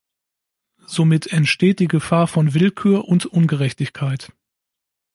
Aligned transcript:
Somit 0.87 1.27
entsteht 1.27 1.77
die 1.79 1.87
Gefahr 1.87 2.25
von 2.25 2.55
Willkür 2.55 3.05
und 3.07 3.27
Ungerechtigkeit. 3.27 4.33